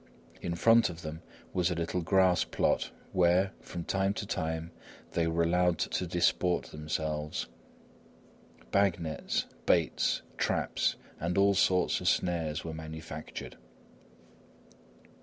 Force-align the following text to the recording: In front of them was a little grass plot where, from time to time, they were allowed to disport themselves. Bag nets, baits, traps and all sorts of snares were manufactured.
In 0.41 0.55
front 0.55 0.89
of 0.89 1.03
them 1.03 1.21
was 1.53 1.69
a 1.69 1.75
little 1.75 2.01
grass 2.01 2.43
plot 2.43 2.89
where, 3.11 3.51
from 3.61 3.83
time 3.83 4.15
to 4.15 4.25
time, 4.25 4.71
they 5.11 5.27
were 5.27 5.43
allowed 5.43 5.77
to 5.77 6.07
disport 6.07 6.71
themselves. 6.71 7.45
Bag 8.71 8.99
nets, 8.99 9.45
baits, 9.67 10.23
traps 10.39 10.95
and 11.19 11.37
all 11.37 11.53
sorts 11.53 12.01
of 12.01 12.07
snares 12.09 12.63
were 12.63 12.73
manufactured. 12.73 13.57